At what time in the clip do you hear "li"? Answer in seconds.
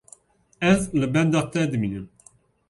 0.99-1.07